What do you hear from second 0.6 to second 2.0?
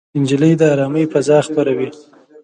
ارامۍ فضا خپروي.